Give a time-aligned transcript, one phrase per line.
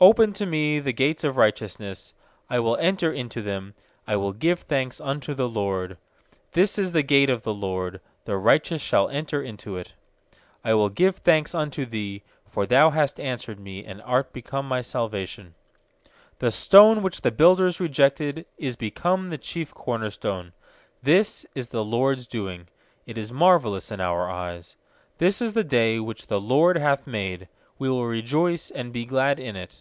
[0.00, 2.12] 190pen to me the gates of righteous
[2.50, 3.74] I will enter into them,
[4.06, 5.96] I will give thanks unto the LORD.
[6.52, 9.94] 20This is the gate of the LORD; The righteous shall enter into it.
[10.62, 13.84] S61 118 21 PSALMS 21I will give thanks unto Thee, for Thou hast answered me,
[13.86, 15.54] And art become my salvation.
[16.50, 20.52] stone which the builders re jected Is become the chief corner stone.
[21.02, 22.68] is the LORD'S doing;
[23.06, 24.76] It is marvellous in our eyes.
[25.20, 27.48] 24This is the day which the LORD hath made;
[27.78, 29.80] We will rejoice and be glad in it.